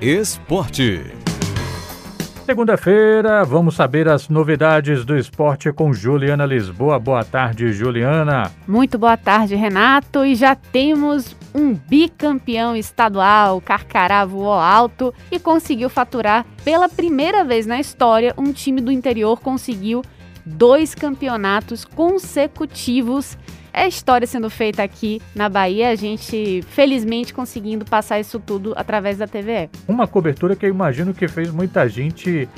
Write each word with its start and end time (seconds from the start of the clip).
Esporte. 0.00 1.02
Segunda-feira, 2.46 3.44
vamos 3.44 3.74
saber 3.74 4.08
as 4.08 4.30
novidades 4.30 5.04
do 5.04 5.14
esporte 5.14 5.70
com 5.74 5.92
Juliana 5.92 6.46
Lisboa. 6.46 6.98
Boa 6.98 7.22
tarde, 7.22 7.70
Juliana. 7.74 8.50
Muito 8.66 8.96
boa 8.96 9.18
tarde, 9.18 9.54
Renato. 9.54 10.24
E 10.24 10.34
já 10.34 10.54
temos 10.54 11.36
um 11.54 11.74
bicampeão 11.74 12.74
estadual. 12.74 13.60
Carcará 13.60 14.24
voou 14.24 14.54
alto 14.54 15.12
e 15.30 15.38
conseguiu 15.38 15.90
faturar 15.90 16.46
pela 16.64 16.88
primeira 16.88 17.44
vez 17.44 17.66
na 17.66 17.78
história. 17.78 18.32
Um 18.38 18.54
time 18.54 18.80
do 18.80 18.90
interior 18.90 19.38
conseguiu 19.38 20.02
dois 20.46 20.94
campeonatos 20.94 21.84
consecutivos 21.84 23.36
é 23.72 23.86
história 23.86 24.26
sendo 24.26 24.48
feita 24.50 24.82
aqui 24.82 25.20
na 25.34 25.48
Bahia, 25.48 25.90
a 25.90 25.94
gente 25.94 26.62
felizmente 26.68 27.32
conseguindo 27.32 27.84
passar 27.84 28.20
isso 28.20 28.38
tudo 28.38 28.72
através 28.76 29.18
da 29.18 29.26
TVE. 29.26 29.70
Uma 29.86 30.06
cobertura 30.06 30.56
que 30.56 30.66
eu 30.66 30.70
imagino 30.70 31.14
que 31.14 31.28
fez 31.28 31.50
muita 31.50 31.88
gente 31.88 32.48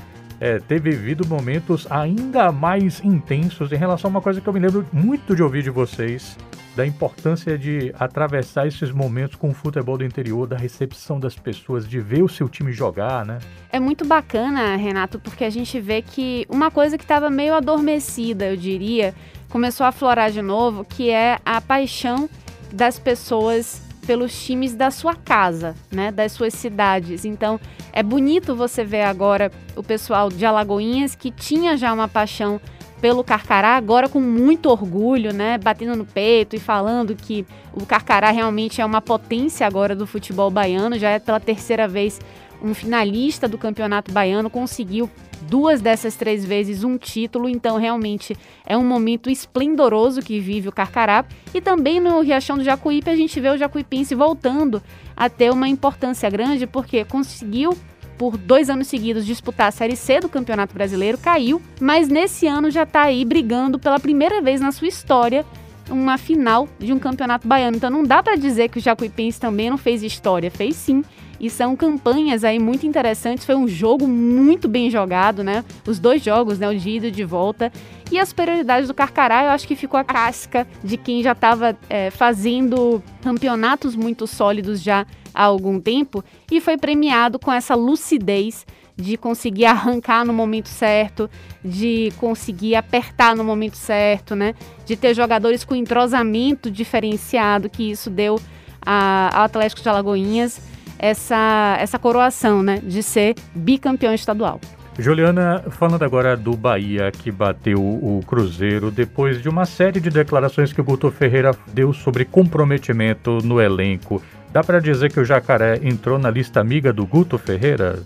é, 0.41 0.59
ter 0.59 0.81
vivido 0.81 1.25
momentos 1.27 1.87
ainda 1.89 2.51
mais 2.51 3.01
intensos 3.05 3.71
em 3.71 3.77
relação 3.77 4.09
a 4.09 4.11
uma 4.11 4.21
coisa 4.21 4.41
que 4.41 4.49
eu 4.49 4.53
me 4.53 4.59
lembro 4.59 4.85
muito 4.93 5.37
de 5.37 5.43
ouvir 5.43 5.63
de 5.63 5.71
vocês, 5.71 6.37
da 6.75 6.87
importância 6.87 7.59
de 7.59 7.95
atravessar 7.99 8.67
esses 8.67 8.91
momentos 8.91 9.37
com 9.37 9.51
o 9.51 9.55
futebol 9.55 9.97
do 9.97 10.05
interior, 10.05 10.47
da 10.49 10.57
recepção 10.57 11.21
das 11.21 11.37
pessoas, 11.37 11.89
de 11.89 12.01
ver 12.01 12.23
o 12.23 12.29
seu 12.29 12.49
time 12.49 12.73
jogar, 12.73 13.25
né? 13.25 13.39
É 13.71 13.79
muito 13.79 14.05
bacana, 14.05 14.75
Renato, 14.75 15.19
porque 15.19 15.45
a 15.45 15.51
gente 15.51 15.79
vê 15.79 16.03
que 16.03 16.47
uma 16.49 16.71
coisa 16.71 16.97
que 16.97 17.05
estava 17.05 17.31
meio 17.31 17.55
adormecida, 17.55 18.47
eu 18.47 18.57
diria, 18.57 19.15
começou 19.53 19.85
a 19.85 19.91
aflorar 19.91 20.31
de 20.31 20.41
novo, 20.41 20.83
que 20.83 21.11
é 21.11 21.39
a 21.45 21.61
paixão 21.61 22.27
das 22.73 22.99
pessoas 22.99 23.83
pelos 24.07 24.45
times 24.45 24.75
da 24.75 24.91
sua 24.91 25.15
casa, 25.15 25.77
né, 25.91 26.11
das 26.11 26.33
suas 26.33 26.55
cidades. 26.55 27.27
Então, 27.27 27.61
é 27.93 28.03
bonito 28.03 28.57
você 28.57 28.83
ver 28.83 29.03
agora 29.03 29.53
o 29.77 29.83
pessoal 29.83 30.31
de 30.31 30.47
Alagoinhas 30.47 31.15
que 31.15 31.31
tinha 31.31 31.77
já 31.77 31.93
uma 31.93 32.09
paixão 32.09 32.59
pelo 33.03 33.23
Carcará, 33.23 33.77
agora 33.77 34.09
com 34.09 34.21
muito 34.21 34.71
orgulho, 34.71 35.35
né, 35.35 35.59
batendo 35.59 35.97
no 35.97 36.07
peito 36.07 36.57
e 36.57 36.59
falando 36.59 37.15
que 37.15 37.45
o 37.75 37.85
Carcará 37.85 38.31
realmente 38.31 38.81
é 38.81 38.87
uma 38.87 39.03
potência 39.03 39.67
agora 39.67 39.95
do 39.95 40.07
futebol 40.07 40.51
baiano, 40.51 40.99
já 40.99 41.11
é 41.11 41.19
pela 41.19 41.39
terceira 41.39 41.87
vez 41.87 42.19
um 42.63 42.73
finalista 42.73 43.47
do 43.47 43.59
Campeonato 43.59 44.13
Baiano, 44.13 44.49
conseguiu 44.49 45.11
duas 45.49 45.81
dessas 45.81 46.17
três 46.17 46.45
vezes 46.45 46.85
um 46.85 46.97
título, 46.97 47.49
então 47.49 47.77
realmente 47.77 48.37
é 48.65 48.77
um 48.77 48.85
momento 48.85 49.29
esplendoroso 49.29 50.23
que 50.23 50.41
vive 50.41 50.69
o 50.69 50.73
Carcará. 50.73 51.25
E 51.53 51.61
também 51.61 52.01
no 52.01 52.21
Riachão 52.21 52.57
do 52.57 52.65
Jacuípe 52.65 53.11
a 53.11 53.17
gente 53.17 53.39
vê 53.41 53.49
o 53.51 53.59
Jacuipense 53.59 54.15
voltando 54.15 54.83
a 55.17 55.29
ter 55.29 55.51
uma 55.51 55.69
importância 55.69 56.31
grande, 56.31 56.67
porque 56.67 57.05
conseguiu 57.05 57.77
por 58.17 58.37
dois 58.37 58.71
anos 58.71 58.87
seguidos 58.87 59.27
disputar 59.27 59.69
a 59.69 59.73
Série 59.73 59.97
C 59.97 60.21
do 60.21 60.29
Campeonato 60.29 60.73
Brasileiro, 60.73 61.19
caiu, 61.19 61.61
mas 61.81 62.09
nesse 62.09 62.47
ano 62.47 62.71
já 62.71 62.85
está 62.85 63.03
aí 63.03 63.25
brigando 63.25 63.79
pela 63.79 63.99
primeira 63.99 64.41
vez 64.41 64.61
na 64.61 64.71
sua 64.71 64.87
história 64.87 65.45
uma 65.93 66.19
final 66.19 66.69
de 66.79 66.93
um 66.93 66.99
campeonato 66.99 67.47
baiano. 67.47 67.77
Então 67.77 67.91
não 67.91 68.03
dá 68.03 68.23
para 68.23 68.37
dizer 68.37 68.69
que 68.69 68.79
o 68.79 68.81
Jacuipense 68.81 69.39
também 69.39 69.71
não 69.71 69.79
fez 69.79 70.03
história, 70.03 70.51
fez 70.51 70.75
sim. 70.77 71.05
E 71.39 71.51
são 71.51 71.75
campanhas 71.75 72.45
aí 72.45 72.59
muito 72.59 72.87
interessantes. 72.87 73.45
Foi 73.45 73.57
um 73.57 73.67
jogo 73.67 74.07
muito 74.07 74.69
bem 74.69 74.89
jogado, 74.89 75.43
né? 75.43 75.65
Os 75.87 75.99
dois 75.99 76.23
jogos, 76.23 76.59
né? 76.59 76.69
O 76.69 76.79
de 76.79 76.91
ida 76.91 77.09
e 77.09 77.11
de 77.11 77.25
volta. 77.25 77.73
E 78.13 78.19
as 78.19 78.29
superioridades 78.29 78.87
do 78.87 78.95
Carcará, 78.95 79.45
eu 79.45 79.51
acho 79.51 79.67
que 79.67 79.75
ficou 79.75 79.99
a 79.99 80.05
casca 80.05 80.67
de 80.85 80.97
quem 80.97 81.23
já 81.23 81.33
estava 81.33 81.77
é, 81.91 82.11
fazendo 82.11 83.03
campeonatos 83.23 83.97
muito 83.97 84.27
sólidos 84.27 84.81
já 84.81 85.05
há 85.35 85.45
algum 85.45 85.81
tempo 85.81 86.23
e 86.51 86.61
foi 86.61 86.77
premiado 86.77 87.39
com 87.39 87.53
essa 87.53 87.75
lucidez 87.75 88.67
de 89.03 89.17
conseguir 89.17 89.65
arrancar 89.67 90.25
no 90.25 90.33
momento 90.33 90.69
certo, 90.69 91.29
de 91.63 92.13
conseguir 92.17 92.77
apertar 92.77 93.35
no 93.35 93.45
momento 93.45 93.77
certo, 93.77 94.35
né? 94.35 94.55
De 94.87 94.97
ter 94.97 95.15
jogadores 95.15 95.65
com 95.65 95.75
entrosamento 95.75 96.71
diferenciado, 96.71 97.69
que 97.69 97.91
isso 97.91 98.09
deu 98.09 98.41
ao 98.85 99.43
Atlético 99.43 99.83
de 99.83 99.89
Alagoinhas 99.89 100.61
essa, 100.99 101.77
essa 101.81 101.99
coroação, 101.99 102.63
né? 102.63 102.81
De 102.83 103.03
ser 103.03 103.35
bicampeão 103.55 104.15
estadual. 104.15 104.61
Juliana, 104.99 105.65
falando 105.71 106.03
agora 106.03 106.37
do 106.37 106.55
Bahia 106.55 107.11
que 107.11 107.31
bateu 107.31 107.81
o 107.81 108.21
Cruzeiro 108.27 108.91
depois 108.91 109.41
de 109.41 109.49
uma 109.49 109.65
série 109.65 109.99
de 109.99 110.11
declarações 110.11 110.71
que 110.71 110.83
o 110.83 110.85
Guto 110.85 111.11
Ferreira 111.11 111.53
deu 111.73 111.95
sobre 111.95 112.27
comprometimento 112.27 113.39
no 113.43 113.59
elenco. 113.61 114.23
Dá 114.53 114.63
para 114.63 114.81
dizer 114.81 115.11
que 115.11 115.19
o 115.19 115.25
Jacaré 115.25 115.81
entrou 115.83 116.19
na 116.19 116.31
lista 116.31 116.61
amiga 116.61 116.93
do 116.93 117.07
Guto 117.07 117.39
Ferreira? 117.39 118.01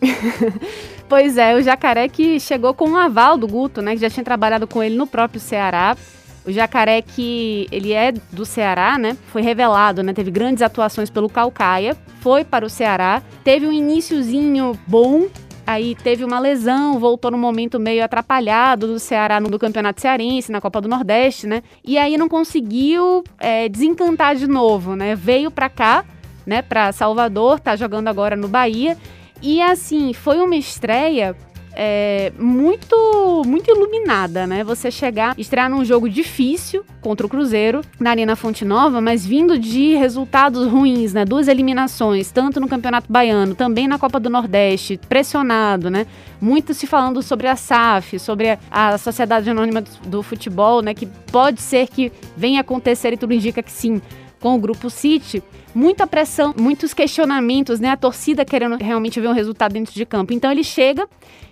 pois 1.09 1.37
é, 1.37 1.57
o 1.57 1.61
Jacaré 1.61 2.09
que 2.09 2.39
chegou 2.39 2.73
com 2.73 2.91
um 2.91 2.97
aval 2.97 3.37
do 3.37 3.49
Guto, 3.49 3.83
né? 3.83 3.95
Que 3.95 4.01
já 4.03 4.09
tinha 4.09 4.23
trabalhado 4.23 4.65
com 4.65 4.81
ele 4.81 4.95
no 4.95 5.09
próprio 5.09 5.41
Ceará. 5.41 5.97
O 6.47 6.53
Jacaré 6.53 7.03
que 7.03 7.67
ele 7.73 7.93
é 7.93 8.13
do 8.13 8.47
Ceará, 8.47 8.97
né? 8.97 9.17
Foi 9.33 9.43
revelado, 9.43 10.05
né? 10.05 10.13
Teve 10.13 10.31
grandes 10.31 10.63
atuações 10.63 11.11
pelo 11.11 11.29
Calcaia, 11.29 11.97
foi 12.21 12.45
para 12.45 12.65
o 12.65 12.71
Ceará, 12.71 13.21
teve 13.43 13.67
um 13.67 13.73
iníciozinho 13.73 14.79
bom, 14.87 15.27
aí 15.67 15.97
teve 15.97 16.25
uma 16.25 16.39
lesão, 16.39 17.01
voltou 17.01 17.33
no 17.33 17.37
momento 17.37 17.81
meio 17.81 18.05
atrapalhado 18.05 18.87
do 18.87 19.01
Ceará 19.01 19.41
no 19.41 19.49
do 19.49 19.59
Campeonato 19.59 20.01
Cearense, 20.01 20.53
na 20.53 20.61
Copa 20.61 20.81
do 20.81 20.89
Nordeste, 20.89 21.49
né? 21.49 21.65
E 21.85 21.99
aí 21.99 22.17
não 22.17 22.29
conseguiu 22.29 23.25
é, 23.41 23.69
desencantar 23.69 24.37
de 24.37 24.47
novo, 24.47 24.95
né? 24.95 25.17
Veio 25.17 25.51
para 25.51 25.69
cá, 25.69 26.05
né, 26.47 26.63
para 26.63 26.93
Salvador, 26.93 27.61
tá 27.61 27.77
jogando 27.77 28.09
agora 28.09 28.37
no 28.37 28.49
Bahia. 28.49 28.97
E 29.43 29.61
assim, 29.61 30.13
foi 30.13 30.39
uma 30.39 30.57
estreia 30.57 31.37
é, 31.77 32.33
muito 32.39 33.43
muito 33.47 33.71
iluminada, 33.71 34.47
né? 34.47 34.65
Você 34.65 34.91
chegar, 34.91 35.35
estrear 35.39 35.69
num 35.69 35.85
jogo 35.85 36.09
difícil 36.09 36.83
contra 37.03 37.27
o 37.27 37.29
Cruzeiro 37.29 37.83
na 38.01 38.11
Arena 38.11 38.35
Fonte 38.35 38.65
Nova, 38.65 38.99
mas 39.01 39.27
vindo 39.27 39.59
de 39.59 39.95
resultados 39.95 40.67
ruins, 40.67 41.13
né? 41.13 41.27
Duas 41.27 41.49
eliminações, 41.49 42.33
tanto 42.33 42.59
no 42.59 42.67
Campeonato 42.67 43.13
Baiano, 43.13 43.55
também 43.55 43.87
na 43.87 43.99
Copa 43.99 44.19
do 44.19 44.31
Nordeste, 44.31 44.99
pressionado, 45.07 45.91
né? 45.91 46.07
Muito 46.41 46.73
se 46.73 46.87
falando 46.87 47.23
sobre 47.23 47.47
a 47.47 47.57
SAF, 47.57 48.19
sobre 48.19 48.59
a, 48.71 48.97
Sociedade 48.97 49.51
Anônima 49.51 49.83
do 50.07 50.23
Futebol, 50.23 50.81
né? 50.81 50.95
Que 50.95 51.05
pode 51.31 51.61
ser 51.61 51.89
que 51.89 52.11
venha 52.35 52.63
acontecer 52.63 53.13
e 53.13 53.17
tudo 53.19 53.35
indica 53.35 53.63
que 53.63 53.71
sim 53.71 54.01
com 54.41 54.55
o 54.55 54.59
grupo 54.59 54.91
City, 54.91 55.43
muita 55.75 56.07
pressão, 56.07 56.55
muitos 56.59 56.95
questionamentos, 56.95 57.81
né? 57.81 57.91
A 57.91 57.97
torcida 57.97 58.45
querendo 58.45 58.77
realmente 58.77 59.21
ver 59.21 59.29
um 59.29 59.33
resultado 59.33 59.73
dentro 59.73 59.95
de 59.95 60.07
campo. 60.07 60.33
Então 60.33 60.51
ele 60.51 60.65
chega, 60.65 61.09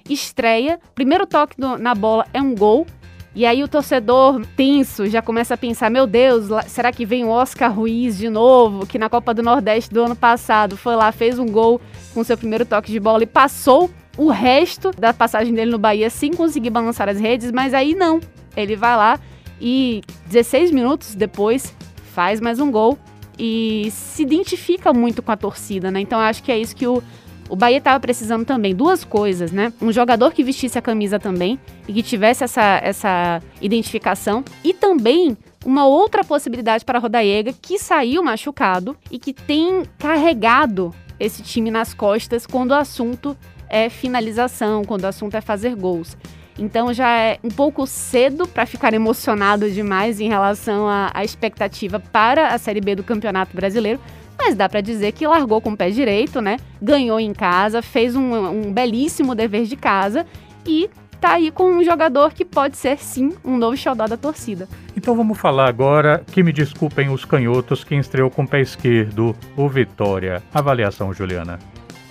estreia, 0.08 0.78
primeiro 0.94 1.26
toque 1.26 1.56
do, 1.58 1.78
na 1.78 1.94
bola 1.94 2.26
é 2.32 2.40
um 2.40 2.54
gol. 2.54 2.86
E 3.34 3.44
aí 3.44 3.64
o 3.64 3.68
torcedor 3.68 4.40
tenso 4.56 5.06
já 5.06 5.20
começa 5.20 5.54
a 5.54 5.56
pensar: 5.56 5.90
meu 5.90 6.06
Deus, 6.06 6.46
será 6.68 6.92
que 6.92 7.04
vem 7.04 7.24
o 7.24 7.30
Oscar 7.30 7.72
Ruiz 7.72 8.16
de 8.16 8.28
novo, 8.28 8.86
que 8.86 8.98
na 8.98 9.08
Copa 9.08 9.34
do 9.34 9.42
Nordeste 9.42 9.92
do 9.92 10.04
ano 10.04 10.14
passado 10.14 10.76
foi 10.76 10.94
lá, 10.94 11.10
fez 11.10 11.38
um 11.38 11.46
gol 11.46 11.80
com 12.12 12.22
seu 12.22 12.38
primeiro 12.38 12.64
toque 12.64 12.92
de 12.92 13.00
bola 13.00 13.24
e 13.24 13.26
passou 13.26 13.90
o 14.16 14.30
resto 14.30 14.92
da 14.92 15.12
passagem 15.12 15.52
dele 15.52 15.72
no 15.72 15.78
Bahia 15.78 16.08
sem 16.08 16.32
conseguir 16.32 16.70
balançar 16.70 17.08
as 17.08 17.18
redes, 17.18 17.50
mas 17.50 17.74
aí 17.74 17.94
não. 17.94 18.20
Ele 18.56 18.76
vai 18.76 18.96
lá 18.96 19.18
e 19.60 20.02
16 20.26 20.70
minutos 20.70 21.14
depois 21.16 21.74
faz 22.14 22.40
mais 22.40 22.60
um 22.60 22.70
gol 22.70 22.96
e 23.36 23.88
se 23.90 24.22
identifica 24.22 24.92
muito 24.92 25.20
com 25.20 25.32
a 25.32 25.36
torcida, 25.36 25.90
né? 25.90 26.00
Então 26.00 26.20
acho 26.20 26.42
que 26.42 26.52
é 26.52 26.58
isso 26.58 26.76
que 26.76 26.86
o, 26.86 27.02
o 27.48 27.56
Bahia 27.56 27.78
estava 27.78 27.98
precisando 27.98 28.44
também. 28.44 28.72
Duas 28.74 29.04
coisas, 29.04 29.50
né? 29.50 29.72
Um 29.82 29.90
jogador 29.90 30.32
que 30.32 30.44
vestisse 30.44 30.78
a 30.78 30.82
camisa 30.82 31.18
também 31.18 31.58
e 31.88 31.92
que 31.92 32.02
tivesse 32.02 32.44
essa, 32.44 32.80
essa 32.82 33.42
identificação. 33.60 34.44
E 34.62 34.72
também 34.72 35.36
uma 35.64 35.86
outra 35.86 36.22
possibilidade 36.22 36.84
para 36.84 36.98
a 36.98 37.02
Rodaiega, 37.02 37.52
que 37.52 37.78
saiu 37.78 38.22
machucado 38.22 38.96
e 39.10 39.18
que 39.18 39.32
tem 39.32 39.82
carregado 39.98 40.94
esse 41.18 41.42
time 41.42 41.70
nas 41.70 41.92
costas 41.92 42.46
quando 42.46 42.70
o 42.70 42.74
assunto 42.74 43.36
é 43.68 43.88
finalização, 43.88 44.84
quando 44.84 45.02
o 45.02 45.08
assunto 45.08 45.34
é 45.34 45.40
fazer 45.40 45.74
gols. 45.74 46.16
Então 46.58 46.92
já 46.92 47.08
é 47.10 47.38
um 47.42 47.48
pouco 47.48 47.86
cedo 47.86 48.46
para 48.46 48.66
ficar 48.66 48.94
emocionado 48.94 49.68
demais 49.70 50.20
em 50.20 50.28
relação 50.28 50.88
à, 50.88 51.24
expectativa 51.24 51.98
para 51.98 52.48
a 52.48 52.58
Série 52.58 52.80
B 52.80 52.94
do 52.94 53.02
Campeonato 53.02 53.56
Brasileiro. 53.56 54.00
Mas 54.38 54.54
dá 54.54 54.68
para 54.68 54.80
dizer 54.80 55.12
que 55.12 55.26
largou 55.26 55.60
com 55.60 55.70
o 55.70 55.76
pé 55.76 55.90
direito, 55.90 56.40
né? 56.40 56.56
Ganhou 56.82 57.20
em 57.20 57.32
casa, 57.32 57.80
fez 57.80 58.16
um, 58.16 58.34
um 58.34 58.72
belíssimo 58.72 59.34
dever 59.34 59.64
de 59.64 59.76
casa 59.76 60.26
e 60.66 60.90
tá 61.20 61.34
aí 61.34 61.50
com 61.50 61.64
um 61.64 61.82
jogador 61.82 62.34
que 62.34 62.44
pode 62.44 62.76
ser 62.76 62.98
sim 62.98 63.32
um 63.44 63.56
novo 63.56 63.76
xodó 63.76 64.06
da 64.06 64.16
torcida. 64.16 64.68
Então 64.96 65.16
vamos 65.16 65.38
falar 65.38 65.68
agora, 65.68 66.22
que 66.32 66.42
me 66.42 66.52
desculpem 66.52 67.08
os 67.08 67.24
canhotos, 67.24 67.82
quem 67.82 67.98
estreou 67.98 68.30
com 68.30 68.42
o 68.42 68.48
pé 68.48 68.60
esquerdo, 68.60 69.34
o 69.56 69.68
Vitória. 69.68 70.42
Avaliação, 70.52 71.14
Juliana. 71.14 71.58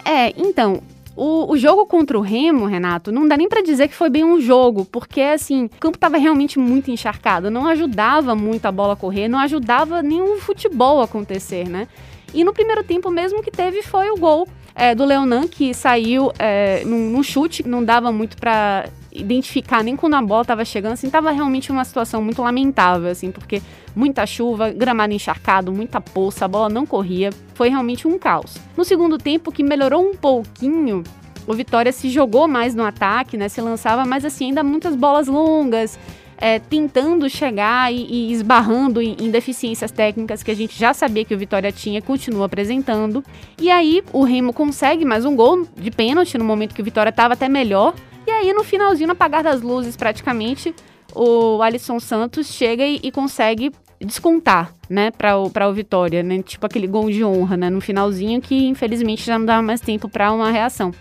É, 0.06 0.30
então, 0.36 0.82
o, 1.16 1.52
o, 1.52 1.58
jogo 1.58 1.86
contra 1.86 2.18
o 2.18 2.22
Remo, 2.22 2.66
Renato, 2.66 3.12
não 3.12 3.28
dá 3.28 3.38
nem 3.38 3.48
para 3.48 3.62
dizer 3.62 3.88
que 3.88 3.94
foi 3.94 4.10
bem 4.10 4.24
um 4.24 4.42
jogo, 4.42 4.86
porque 4.86 5.22
assim, 5.22 5.66
o 5.66 5.70
campo 5.80 5.98
estava 5.98 6.18
realmente 6.18 6.58
muito 6.58 6.90
encharcado, 6.90 7.52
não 7.52 7.68
ajudava 7.68 8.36
muito 8.36 8.66
a 8.66 8.72
bola 8.72 8.94
a 8.94 8.96
correr, 8.96 9.28
não 9.28 9.40
ajudava 9.40 10.02
o 10.02 10.40
futebol 10.40 11.02
a 11.02 11.06
acontecer, 11.06 11.70
né? 11.70 11.88
E 12.34 12.44
no 12.44 12.52
primeiro 12.52 12.84
tempo 12.84 13.12
mesmo 13.12 13.44
que 13.44 13.52
teve 13.52 13.84
foi 13.84 14.10
o 14.10 14.18
gol 14.18 14.48
é, 14.74 14.96
do 14.96 15.06
Leonan, 15.06 15.48
que 15.48 15.74
saiu 15.74 16.32
é, 16.40 16.84
num, 16.84 17.12
num 17.12 17.22
chute, 17.22 17.68
não 17.68 17.84
dava 17.84 18.12
muito 18.12 18.36
para 18.36 18.90
identificar 19.14 19.84
nem 19.84 19.96
quando 19.96 20.16
a 20.16 20.22
bola 20.22 20.42
estava 20.42 20.66
chegando, 20.66 20.94
assim, 20.94 21.10
tava 21.10 21.32
realmente 21.32 21.72
uma 21.72 21.86
situação 21.86 22.22
muito 22.22 22.42
lamentável, 22.42 23.12
assim, 23.12 23.32
porque 23.32 23.62
muita 23.96 24.26
chuva, 24.26 24.72
gramado 24.72 25.14
encharcado, 25.14 25.72
muita 25.72 26.02
poça, 26.02 26.46
a 26.46 26.48
bola 26.48 26.70
não 26.70 26.86
corria, 26.86 27.30
foi 27.54 27.70
realmente 27.70 28.08
um 28.08 28.18
caos. 28.18 28.58
No 28.76 28.84
segundo 28.84 29.18
tempo, 29.18 29.52
que 29.52 29.64
melhorou 29.64 30.04
um 30.04 30.16
pouquinho, 30.16 31.04
o 31.46 31.54
Vitória 31.54 31.92
se 31.92 32.10
jogou 32.10 32.48
mais 32.48 32.74
no 32.74 32.84
ataque, 32.84 33.38
né, 33.38 33.50
se 33.50 33.62
lançava, 33.62 34.06
mas 34.06 34.26
assim, 34.26 34.46
ainda 34.46 34.64
muitas 34.64 34.96
bolas 34.96 35.28
longas, 35.28 36.00
é, 36.38 36.60
tentando 36.60 37.30
chegar 37.30 37.94
e, 37.94 38.06
e 38.06 38.32
esbarrando 38.32 39.02
em, 39.02 39.16
em, 39.20 39.32
deficiências 39.32 39.92
técnicas 39.92 40.44
que 40.44 40.52
a 40.52 40.56
gente 40.56 40.78
já 40.78 40.94
sabia 40.94 41.24
que 41.24 41.34
o 41.34 41.38
Vitória 41.38 41.72
tinha, 41.72 42.02
continua 42.02 42.48
apresentando. 42.48 43.24
E 43.58 43.72
aí 43.72 44.04
o 44.12 44.24
Remo 44.24 44.52
consegue 44.52 45.06
mais 45.06 45.24
um 45.24 45.36
gol 45.36 45.66
de 45.76 45.92
pênalti 45.92 46.38
no 46.38 46.44
momento 46.44 46.76
que 46.76 46.82
o 46.82 46.86
Vitória 46.86 47.12
estava 47.12 47.34
até 47.34 47.48
melhor. 47.48 47.94
E 48.26 48.32
aí, 48.32 48.54
no 48.54 48.64
finalzinho, 48.64 49.08
no 49.08 49.14
apagar 49.14 49.44
das 49.44 49.62
luzes, 49.62 49.96
praticamente, 49.96 50.74
o 51.14 51.62
Alisson 51.62 52.00
Santos 52.00 52.48
chega 52.48 52.86
e, 52.86 53.00
e 53.04 53.12
consegue 53.12 53.72
descontar, 54.00 54.74
né, 54.90 55.12
para 55.12 55.38
o, 55.38 55.50
pra 55.50 55.68
o 55.70 55.74
Vitória, 55.74 56.22
né? 56.22 56.42
Tipo 56.42 56.66
aquele 56.66 56.88
gol 56.88 57.10
de 57.10 57.24
honra, 57.24 57.56
né? 57.58 57.70
No 57.70 57.82
finalzinho, 57.82 58.42
que 58.42 58.68
infelizmente 58.68 59.26
já 59.26 59.38
não 59.38 59.46
dava 59.46 59.62
mais 59.62 59.82
tempo 59.82 60.10
para 60.10 60.32
uma 60.32 60.52
reação. 60.52 60.92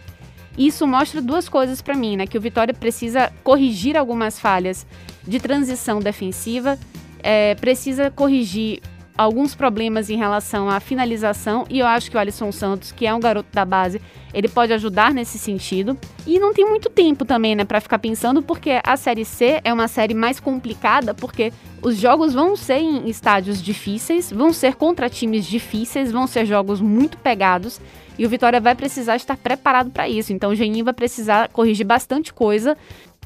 Isso 0.56 0.86
mostra 0.86 1.20
duas 1.20 1.48
coisas 1.48 1.80
para 1.80 1.94
mim, 1.94 2.16
né? 2.16 2.26
Que 2.26 2.36
o 2.36 2.40
Vitória 2.40 2.74
precisa 2.74 3.32
corrigir 3.42 3.96
algumas 3.96 4.38
falhas 4.38 4.86
de 5.26 5.40
transição 5.40 5.98
defensiva, 6.00 6.78
é, 7.22 7.54
precisa 7.54 8.10
corrigir 8.10 8.80
alguns 9.16 9.54
problemas 9.54 10.10
em 10.10 10.16
relação 10.16 10.68
à 10.68 10.80
finalização 10.80 11.64
e 11.68 11.78
eu 11.78 11.86
acho 11.86 12.10
que 12.10 12.16
o 12.16 12.20
Alisson 12.20 12.50
Santos, 12.50 12.92
que 12.92 13.06
é 13.06 13.14
um 13.14 13.20
garoto 13.20 13.48
da 13.52 13.64
base, 13.64 14.00
ele 14.32 14.48
pode 14.48 14.72
ajudar 14.72 15.12
nesse 15.12 15.38
sentido. 15.38 15.96
E 16.26 16.38
não 16.38 16.54
tem 16.54 16.64
muito 16.64 16.88
tempo 16.88 17.24
também, 17.24 17.54
né, 17.54 17.64
para 17.64 17.80
ficar 17.80 17.98
pensando, 17.98 18.42
porque 18.42 18.80
a 18.82 18.96
série 18.96 19.24
C 19.24 19.60
é 19.62 19.72
uma 19.72 19.88
série 19.88 20.14
mais 20.14 20.40
complicada, 20.40 21.12
porque 21.12 21.52
os 21.82 21.96
jogos 21.96 22.32
vão 22.32 22.56
ser 22.56 22.78
em 22.78 23.08
estádios 23.08 23.62
difíceis, 23.62 24.30
vão 24.30 24.52
ser 24.52 24.74
contra 24.74 25.10
times 25.10 25.44
difíceis, 25.44 26.10
vão 26.10 26.26
ser 26.26 26.46
jogos 26.46 26.80
muito 26.80 27.18
pegados. 27.18 27.80
E 28.18 28.24
o 28.24 28.28
Vitória 28.28 28.60
vai 28.60 28.74
precisar 28.74 29.16
estar 29.16 29.36
preparado 29.36 29.90
para 29.90 30.08
isso. 30.08 30.32
Então 30.32 30.50
o 30.50 30.54
Geninho 30.54 30.84
vai 30.84 30.94
precisar 30.94 31.48
corrigir 31.48 31.86
bastante 31.86 32.32
coisa 32.32 32.76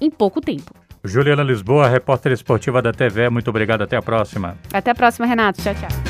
em 0.01 0.11
pouco 0.11 0.41
tempo. 0.41 0.86
Juliana 1.07 1.43
Lisboa, 1.43 1.89
repórter 1.89 2.33
esportiva 2.33 2.83
da 2.83 2.93
TV, 2.93 3.29
muito 3.29 3.49
obrigado. 3.51 3.83
Até 3.83 3.97
a 3.97 4.03
próxima. 4.03 4.57
Até 4.73 4.91
a 4.91 4.95
próxima, 4.95 5.27
Renato. 5.27 5.63
Tchau, 5.63 5.75
tchau. 5.75 6.06